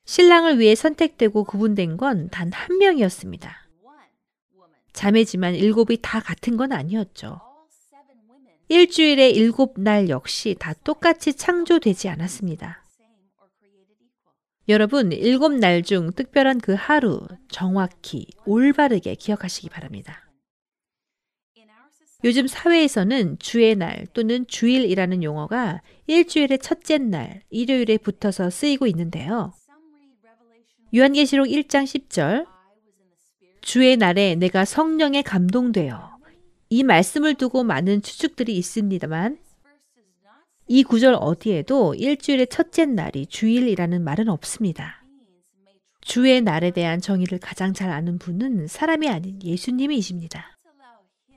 [0.07, 3.69] 신랑을 위해 선택되고 구분된 건 단 한 명이었습니다.
[4.93, 7.41] 자매지만 일곱이 다 같은 건 아니었죠.
[8.69, 12.83] 일주일에 일곱 날 역시 다 똑같이 창조되지 않았습니다.
[14.69, 20.24] 여러분, 일곱 날 중 특별한 그 하루 정확히 올바르게 기억하시기 바랍니다.
[22.25, 29.53] 요즘 사회에서는 주의 날 또는 주일이라는 용어가 일주일의 첫째 날, 일요일에 붙어서 쓰이고 있는데요.
[30.95, 32.47] 요한계시록 1장 10절
[33.61, 36.15] 주의 날에 내가 성령에 감동되어
[36.71, 39.39] 이 말씀을 두고 많은 추측들이 있습니다만
[40.67, 45.05] 이 구절 어디에도 일주일의 첫째 날이 주일이라는 말은 없습니다.
[46.01, 50.54] 주의 날에 대한 정의를 가장 잘 아는 분은 사람이 아닌 예수님이십니다.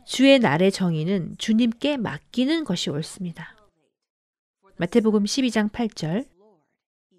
[0.08, 3.58] 주의 날의 정의는 주님께 맡기는 것이 옳습니다.
[4.78, 6.26] 마태복음 12장 8절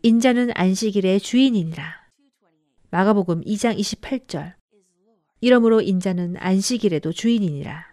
[0.03, 2.09] 인자는 안식일의 주인이니라.
[2.90, 4.55] 마가복음 2장 28절
[5.42, 7.92] 이러므로 인자는 안식일에도 주인이니라.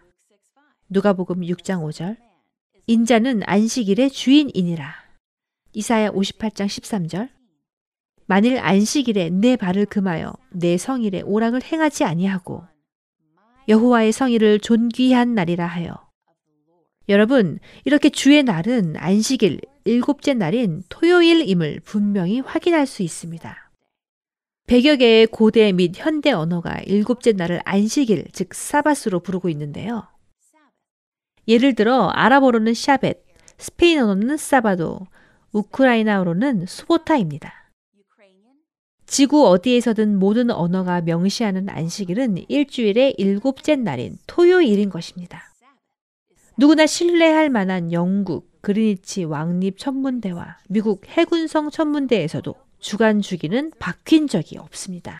[0.88, 2.16] 누가복음 6장 5절
[2.86, 4.94] 인자는 안식일의 주인이니라.
[5.74, 7.28] 이사야 58장 13절
[8.24, 12.64] 만일 안식일에 내 발을 금하여 내 성일에 오락을 행하지 아니하고
[13.68, 15.94] 여호와의 성의를 존귀한 날이라 하여.
[17.08, 23.70] 여러분, 이렇게 주의 날은 안식일 일곱째 날인 토요일임을 분명히 확인할 수 있습니다.
[24.66, 30.08] 100여 개의 고대 및 현대 언어가 일곱째 날을 안식일, 즉 사바스로 부르고 있는데요.
[31.46, 33.24] 예를 들어 아랍어로는 샤벳,
[33.58, 35.06] 스페인어로는 사바도,
[35.52, 37.65] 우크라이나어로는 수보타입니다.
[39.06, 45.44] 지구 어디에서든 모든 언어가 명시하는 안식일은 일주일의 일곱째 날인 토요일인 것입니다.
[46.58, 55.18] 누구나 신뢰할 만한 영국 그리니치 왕립 천문대와 미국 해군성 천문대에서도 주간 주기는 바뀐 적이 없습니다.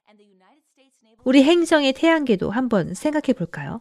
[1.24, 3.80] 우리 행성의 태양계도 한번 생각해 볼까요?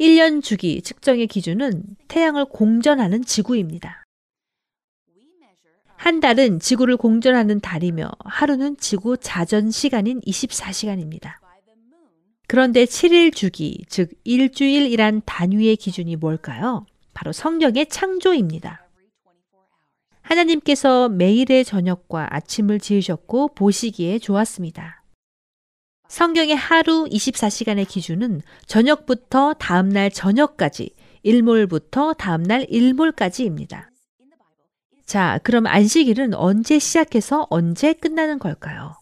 [0.00, 4.01] 1년 주기 측정의 기준은 태양을 공전하는 지구입니다.
[6.02, 11.34] 한 달은 지구를 공전하는 달이며 하루는 지구 자전 시간인 24시간입니다.
[12.48, 16.86] 그런데 7일 주기, 즉 일주일이란 단위의 기준이 뭘까요?
[17.14, 18.84] 바로 성경의 창조입니다.
[20.22, 25.04] 하나님께서 매일의 저녁과 아침을 지으셨고 보시기에 좋았습니다.
[26.08, 33.91] 성경의 하루 24시간의 기준은 저녁부터 다음날 저녁까지, 일몰부터 다음날 일몰까지입니다.
[35.12, 38.96] 자, 그럼 안식일은 언제 시작해서 언제 끝나는 걸까요?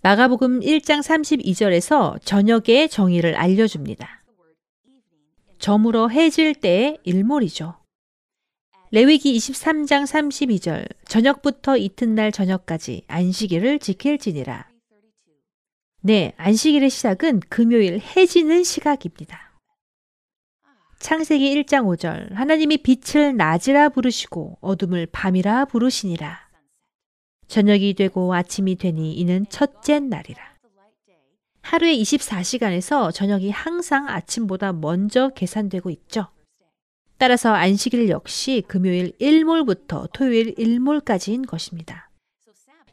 [0.00, 4.22] 마가복음 1장 32절에서 저녁의 정의를 알려줍니다.
[5.58, 7.74] 저물어 해질 때의 일몰이죠.
[8.92, 14.68] 레위기 23장 32절 저녁부터 이튿날 저녁까지 안식일을 지킬지니라.
[16.02, 19.51] 네, 안식일의 시작은 금요일 해지는 시각입니다.
[21.02, 26.48] 창세기 1장 5절 하나님이 빛을 낮이라 부르시고 어둠을 밤이라 부르시니라.
[27.48, 30.40] 저녁이 되고 아침이 되니 이는 첫째 날이라.
[31.62, 36.28] 하루에 24시간에서 저녁이 항상 아침보다 먼저 계산되고 있죠.
[37.18, 42.10] 따라서 안식일 역시 금요일 일몰부터 토요일 일몰까지인 것입니다.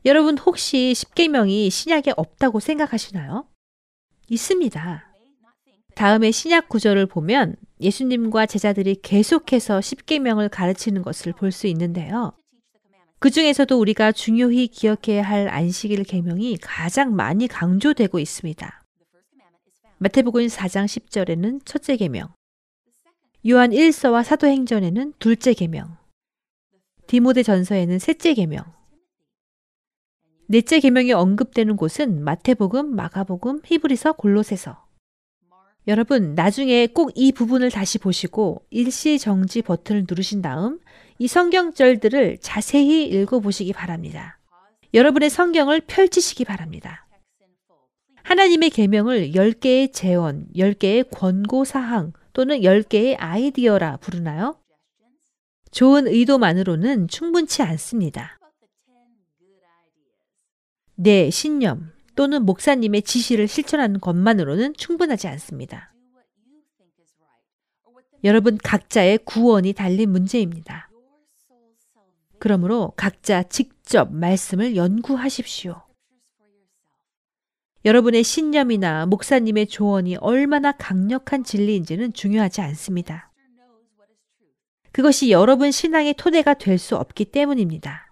[0.06, 3.46] 여러분 혹시 십계명이 신약에 없다고 생각하시나요?
[4.30, 5.06] 있습니다.
[5.94, 12.34] 다음에 신약 구절을 보면 예수님과 제자들이 계속해서 십계명을 가르치는 것을 볼 수 있는데요.
[13.20, 18.84] 그 중에서도 우리가 중요히 기억해야 할 안식일 계명이 가장 많이 강조되고 있습니다.
[19.98, 22.30] 마태복음 4장 10절에는 첫째 계명,
[23.50, 25.98] 요한 1서와 사도행전에는 둘째 계명,
[27.08, 28.64] 디모데 전서에는 셋째 계명,
[30.48, 34.89] 넷째 계명이 언급되는 곳은 마태복음, 마가복음, 히브리서, 골로새서,
[35.90, 40.80] 여러분, 나중에 꼭 이 부분을 다시 보시고 일시 정지 버튼을 누르신 다음
[41.18, 44.38] 이 성경절들을 자세히 읽어보시기 바랍니다.
[44.94, 47.08] 여러분의 성경을 펼치시기 바랍니다.
[48.22, 54.60] 하나님의 계명을 10개의 재원, 10개의 권고 사항 또는 10개의 아이디어라 부르나요?
[55.72, 58.40] 좋은 의도만으로는 충분치 않습니다.
[60.94, 65.94] 내 신념, 또는 목사님의 지시를 실천하는 것만으로는 충분하지 않습니다.
[68.26, 70.90] 여러분 각자의 구원이 달린 문제입니다.
[72.38, 75.82] 그러므로 각자 직접 말씀을 연구하십시오.
[77.86, 83.32] 여러분의 신념이나 목사님의 조언이 얼마나 강력한 진리인지는 중요하지 않습니다.
[84.92, 88.09] 그것이 여러분 신앙의 토대가 될 수 없기 때문입니다.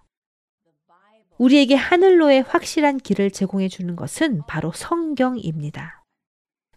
[1.38, 6.02] 우리에게 하늘로의 확실한 길을 제공해 주는 것은 바로 성경입니다.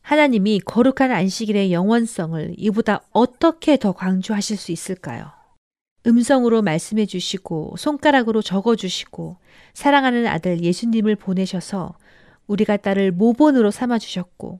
[0.01, 5.31] 하나님이 거룩한 안식일의 영원성을 이보다 어떻게 더 강조하실 수 있을까요?
[6.07, 9.37] 음성으로 말씀해 주시고 손가락으로 적어 주시고
[9.73, 11.95] 사랑하는 아들 예수님을 보내셔서
[12.47, 14.59] 우리가 딸을 모본으로 삼아 주셨고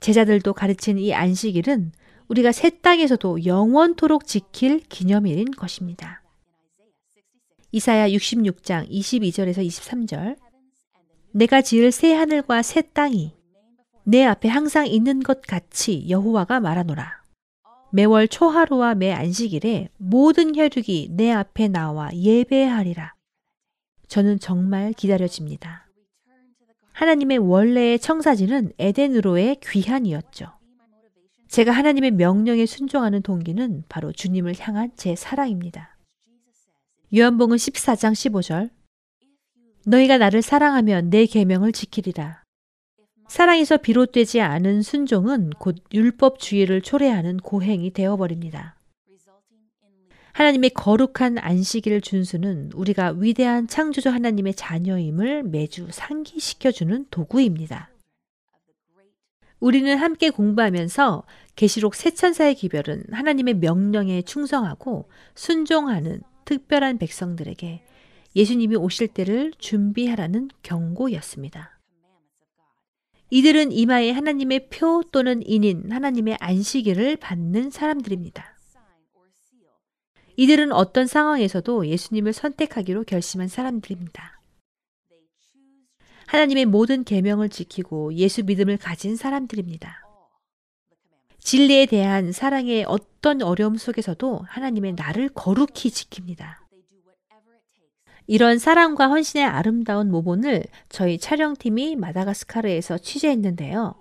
[0.00, 1.92] 제자들도 가르친 이 안식일은
[2.28, 6.21] 우리가 새 땅에서도 영원토록 지킬 기념일인 것입니다.
[7.74, 10.36] 이사야 66장 22절에서 23절
[11.32, 13.34] 내가 지을 새 하늘과 새 땅이
[14.04, 17.22] 내 앞에 항상 있는 것 같이 여호와가 말하노라.
[17.92, 23.14] 매월 초하루와 매 안식일에 모든 혈육이 내 앞에 나와 예배하리라.
[24.06, 25.88] 저는 정말 기다려집니다.
[26.92, 30.52] 하나님의 원래의 청사진은 에덴으로의 귀한이었죠.
[31.48, 35.91] 제가 하나님의 명령에 순종하는 동기는 바로 주님을 향한 제 사랑입니다.
[37.14, 38.70] 요한복음 14장 15절
[39.84, 42.42] 너희가 나를 사랑하면 내 계명을 지키리라.
[43.28, 48.76] 사랑에서 비롯되지 않은 순종은 곧 율법주의를 초래하는 고행이 되어버립니다.
[50.32, 57.90] 하나님의 거룩한 안식일 준수는 우리가 위대한 창조주 하나님의 자녀임을 매주 상기시켜주는 도구입니다.
[59.60, 61.24] 우리는 함께 공부하면서
[61.56, 67.82] 계시록 새 천사의 기별은 하나님의 명령에 충성하고 순종하는 특별한 백성들에게
[68.34, 71.78] 예수님이 오실 때를 준비하라는 경고였습니다.
[73.30, 78.56] 이들은 이마에 하나님의 표 또는 인인 하나님의 안식일을 받는 사람들입니다.
[80.36, 84.40] 이들은 어떤 상황에서도 예수님을 선택하기로 결심한 사람들입니다.
[86.26, 90.01] 하나님의 모든 계명을 지키고 예수 믿음을 가진 사람들입니다.
[91.42, 96.62] 진리에 대한 사랑의 어떤 어려움 속에서도 하나님의 나를 거룩히 지킵니다.
[98.28, 103.94] 이런 사랑과 헌신의 아름다운 모본을 저희 촬영팀이 마다가스카르에서 취재했는데요.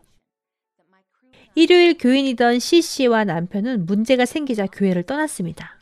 [1.56, 5.78] 일요일 교인이던 C씨와 남편은 문제가 생기자 교회를 떠났습니다.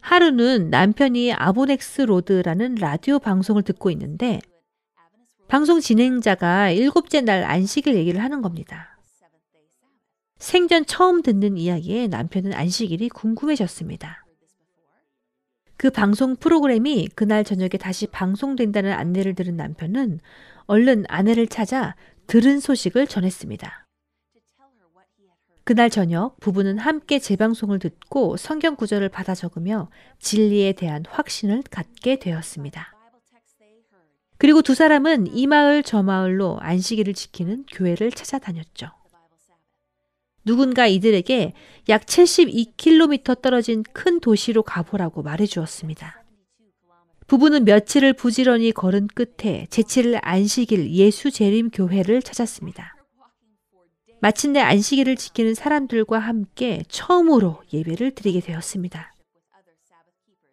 [0.00, 4.40] 하루는 남편이 아보넥스 로드라는 라디오 방송을 듣고 있는데
[5.48, 8.95] 방송 진행자가 일곱째 날 안식일 얘기를 하는 겁니다.
[10.38, 14.24] 생전 처음 듣는 이야기에 남편은 안식일이 궁금해졌습니다.
[15.78, 20.20] 그 방송 프로그램이 그날 저녁에 다시 방송된다는 안내를 들은 남편은
[20.66, 21.94] 얼른 아내를 찾아
[22.26, 23.86] 들은 소식을 전했습니다.
[25.64, 32.94] 그날 저녁 부부는 함께 재방송을 듣고 성경 구절을 받아 적으며 진리에 대한 확신을 갖게 되었습니다.
[34.38, 38.90] 그리고 두 사람은 이 마을 저 마을로 안식일을 지키는 교회를 찾아다녔죠.
[40.46, 41.52] 누군가 이들에게
[41.88, 46.22] 약 72km 떨어진 큰 도시로 가보라고 말해 주었습니다.
[47.26, 52.94] 부부는 며칠을 부지런히 걸은 끝에 제7일 안식일 예수 재림 교회를 찾았습니다.
[54.20, 59.12] 마침내 안식일을 지키는 사람들과 함께 처음으로 예배를 드리게 되었습니다.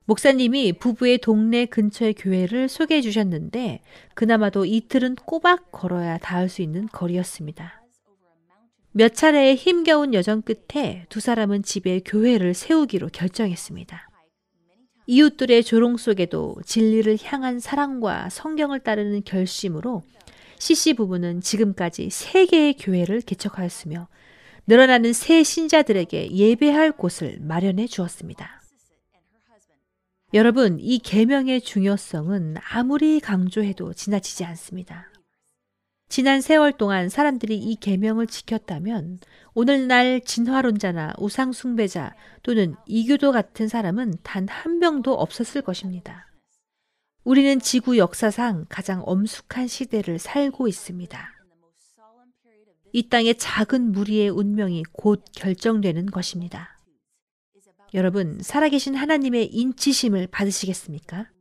[0.06, 3.82] 목사님이 부부의 동네 근처의 교회를 소개해 주셨는데
[4.16, 7.83] 그나마도 이틀은 꼬박 걸어야 닿을 수 있는 거리였습니다.
[8.96, 14.10] 몇 차례의 힘겨운 여정 끝에 두 사람은 집에 교회를 세우기로 결정했습니다.
[15.08, 20.04] 이웃들의 조롱 속에도 진리를 향한 사랑과 성경을 따르는 결심으로
[20.60, 24.08] CC 부부는 지금까지 세 개의 교회를 개척하였으며
[24.68, 28.62] 늘어나는 새 신자들에게 예배할 곳을 마련해 주었습니다.
[30.36, 35.13] 여러분, 이 계명의 중요성은 아무리 강조해도 지나치지 않습니다.
[36.14, 39.18] 지난 세월 동안 사람들이 이 계명을 지켰다면
[39.56, 46.32] 오늘날 진화론자나 우상숭배자 또는 이교도 같은 사람은 단 한 명도 없었을 것입니다.
[47.24, 51.34] 우리는 지구 역사상 가장 엄숙한 시대를 살고 있습니다.
[52.92, 56.78] 이 땅의 작은 무리의 운명이 곧 결정되는 것입니다.
[57.96, 61.33] 여러분, 살아계신 하나님의 인치심을 받으시겠습니까?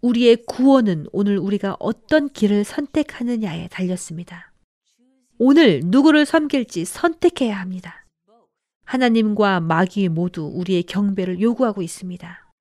[0.00, 4.52] 우리의 구원은 오늘 우리가 어떤 길을 선택하느냐에 달렸습니다.
[5.38, 8.04] 오늘 누구를 섬길지 선택해야 합니다.
[8.84, 12.52] 하나님과 마귀 모두 우리의 경배를 요구하고 있습니다.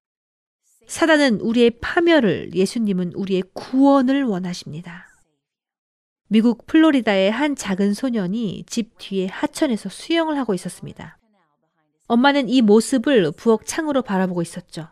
[0.88, 5.08] 사단은 우리의 파멸을, 예수님은 우리의 구원을 원하십니다.
[6.30, 11.18] 미국 플로리다의 한 작은 소년이 집 뒤에 하천에서 수영을 하고 있었습니다.
[12.08, 14.90] 엄마는 이 모습을 부엌 창으로 바라보고 있었죠.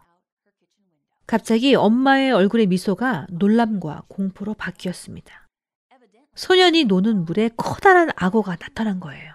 [1.28, 5.48] 갑자기 엄마의 얼굴의 미소가 놀람과 공포로 바뀌었습니다.
[6.36, 9.34] 소년이 노는 물에 커다란 악어가 나타난 거예요.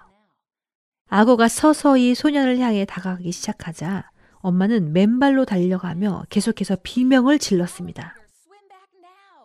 [1.09, 8.15] 악어가 서서히 소년을 향해 다가가기 시작하자 엄마는 맨발로 달려가며 계속해서 비명을 질렀습니다.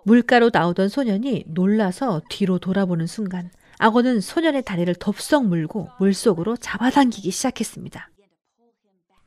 [0.03, 8.09] 물가로 나오던 소년이 놀라서 뒤로 돌아보는 순간 악어는 소년의 다리를 덥석 물고 물속으로 잡아당기기 시작했습니다.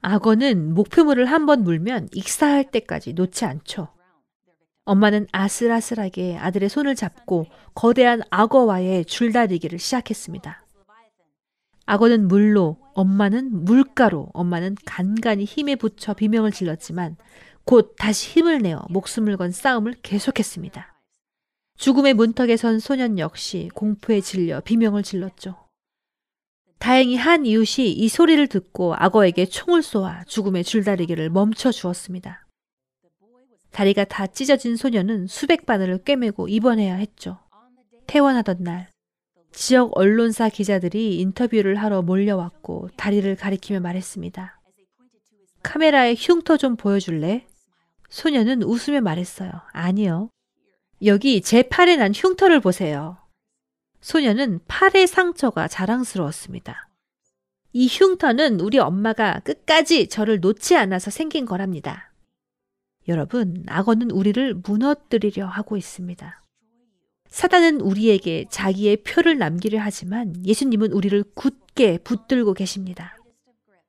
[0.00, 3.88] 악어는 목표물을 한 번 물면 익사할 때까지 놓지 않죠.
[4.84, 10.64] 엄마는 아슬아슬하게 아들의 손을 잡고 거대한 악어와의 줄다리기를 시작했습니다.
[11.86, 17.16] 악어는 물로, 엄마는 물가로, 엄마는 간간히 힘에 붙여 비명을 질렀지만
[17.64, 20.94] 곧 다시 힘을 내어 목숨을 건 싸움을 계속했습니다.
[21.76, 25.67] 죽음의 문턱에 선 소년 역시 공포에 질려 비명을 질렀죠.
[26.78, 32.46] 다행히 한 이웃이 이 소리를 듣고 악어에게 총을 쏘아 죽음의 줄다리기를 멈춰 주었습니다.
[33.70, 37.38] 다리가 다 찢어진 소년은 수백 바늘을 꿰매고 입원해야 했죠.
[38.06, 38.88] 퇴원하던 날,
[39.52, 44.60] 지역 언론사 기자들이 인터뷰를 하러 몰려왔고 다리를 가리키며 말했습니다.
[45.62, 47.46] 카메라에 흉터 좀 보여줄래?
[48.08, 49.50] 소녀는 웃으며 말했어요.
[49.72, 50.30] 아니요.
[51.04, 53.18] 여기 제 팔에 난 흉터를 보세요.
[54.00, 56.88] 소녀는 팔의 상처가 자랑스러웠습니다.
[57.72, 62.12] 이 흉터는 우리 엄마가 끝까지 저를 놓지 않아서 생긴 거랍니다.
[63.08, 66.44] 여러분, 악어는 우리를 무너뜨리려 하고 있습니다.
[67.28, 73.16] 사단은 우리에게 자기의 표를 남기려 하지만 예수님은 우리를 굳게 붙들고 계십니다.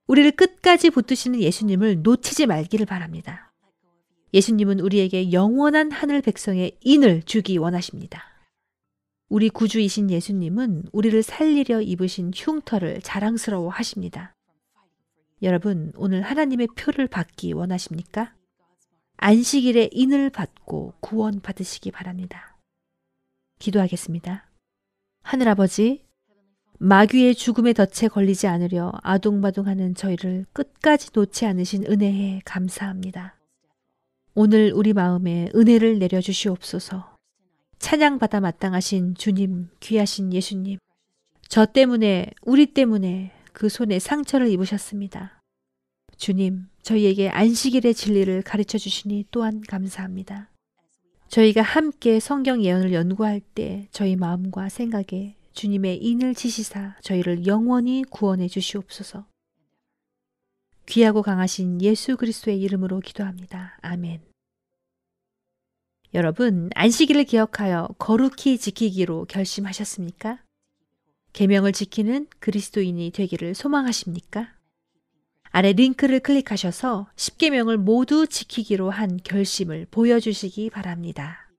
[0.08, 3.52] 우리를 끝까지 붙드시는 예수님을 놓치지 말기를 바랍니다.
[4.34, 8.29] 예수님은 우리에게 영원한 하늘 백성의 인을 주기 원하십니다.
[9.30, 14.36] 우리 구주이신 예수님은 우리를 살리려 입으신 흉터를 자랑스러워 하십니다.
[15.44, 18.34] 여러분, 오늘 하나님의 표를 받기 원하십니까?
[19.18, 22.58] 안식일에 인을 받고 구원 받으시기 바랍니다.
[23.60, 24.50] 기도하겠습니다.
[25.22, 26.04] 하늘아버지,
[26.80, 33.36] 마귀의 죽음의 덫에 걸리지 않으려 아둥바둥하는 저희를 끝까지 놓지 않으신 은혜에 감사합니다.
[34.34, 37.19] 오늘 우리 마음에 은혜를 내려주시옵소서.
[37.80, 40.78] 찬양받아 마땅하신 주님, 귀하신 예수님.
[41.48, 45.42] 저 때문에, 우리 때문에 그 손에 상처를 입으셨습니다.
[46.18, 50.50] 주님, 저희에게 안식일의 진리를 가르쳐 주시니 또한 감사합니다.
[51.30, 58.48] 저희가 함께 성경 예언을 연구할 때 저희 마음과 생각에 주님의 인을 지시사 저희를 영원히 구원해
[58.48, 59.26] 주시옵소서.
[60.88, 63.78] 귀하고 강하신 예수 그리스도의 이름으로 기도합니다.
[63.82, 64.29] 아멘.
[66.16, 70.40] 여러분, 안식일을 기억하여 거룩히 지키기로 결심하셨습니까?
[71.34, 74.48] 계명을 지키는 그리스도인이 되기를 소망하십니까?
[75.52, 81.52] 아래 링크를 클릭하셔서 10계명을 모두 지키기로 한 결심을 보여주시기 바랍니다.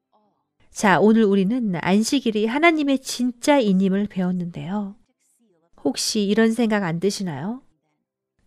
[0.72, 4.96] 자, 오늘 우리는 안식일이 하나님의 진짜 이님을 배웠는데요.
[5.84, 7.62] 혹시 이런 생각 안 드시나요?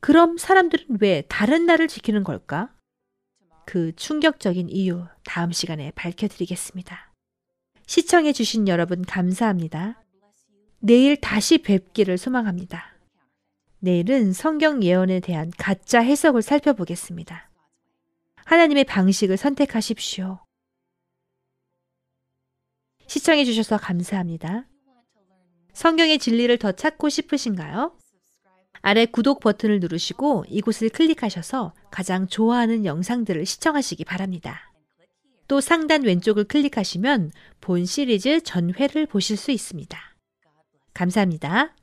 [0.01, 2.72] 그럼 사람들은 왜 다른 날을 지키는 걸까?
[3.65, 7.13] 그 충격적인 이유 다음 시간에 밝혀드리겠습니다.
[7.87, 10.03] 시청해주신 여러분 감사합니다.
[10.79, 12.93] 내일 다시 뵙기를 소망합니다.
[13.79, 17.49] 내일은 성경 예언에 대한 가짜 해석을 살펴보겠습니다.
[18.45, 20.39] 하나님의 방식을 선택하십시오.
[23.07, 24.67] 시청해주셔서 감사합니다.
[25.73, 27.97] 성경의 진리를 더 찾고 싶으신가요?
[28.85, 34.73] 아래 구독 버튼을 누르시고 이곳을 클릭하셔서 가장 좋아하는 영상들을 시청하시기 바랍니다.
[35.47, 37.31] 또 상단 왼쪽을 클릭하시면
[37.61, 39.97] 본 시리즈 전회를 보실 수 있습니다.
[40.93, 41.71] 감사합니다.